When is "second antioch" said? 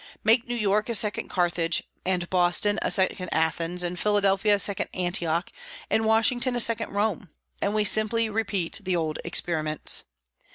4.59-5.51